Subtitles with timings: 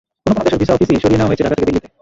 [0.25, 1.87] কোনো কোনো দেশের ভিসা অফিসই সরিয়ে নেওয়া হয়েছে ঢাকা থেকে দিল্লিতে।